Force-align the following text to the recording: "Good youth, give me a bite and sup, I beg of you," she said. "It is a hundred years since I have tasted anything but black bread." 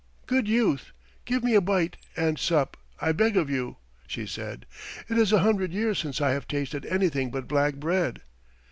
"Good 0.25 0.47
youth, 0.47 0.93
give 1.25 1.43
me 1.43 1.53
a 1.53 1.61
bite 1.61 1.95
and 2.17 2.39
sup, 2.39 2.75
I 2.99 3.11
beg 3.11 3.37
of 3.37 3.51
you," 3.51 3.77
she 4.07 4.25
said. 4.25 4.65
"It 5.07 5.15
is 5.15 5.31
a 5.31 5.41
hundred 5.41 5.73
years 5.73 5.99
since 5.99 6.19
I 6.19 6.31
have 6.31 6.47
tasted 6.47 6.87
anything 6.87 7.29
but 7.29 7.47
black 7.47 7.75
bread." 7.75 8.23